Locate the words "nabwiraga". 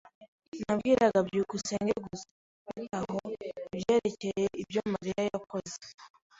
0.61-1.19